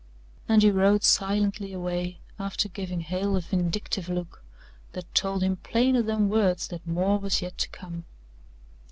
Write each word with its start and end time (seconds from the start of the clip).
And 0.49 0.63
he 0.63 0.71
rode 0.71 1.03
silently 1.03 1.73
away, 1.73 2.21
after 2.39 2.67
giving 2.67 3.01
Hale 3.01 3.35
a 3.35 3.41
vindictive 3.41 4.09
look 4.09 4.43
that 4.93 5.13
told 5.13 5.43
him 5.43 5.57
plainer 5.57 6.01
than 6.01 6.27
words 6.27 6.69
that 6.69 6.87
more 6.87 7.19
was 7.19 7.43
yet 7.43 7.59
to 7.59 7.69
come. 7.69 8.05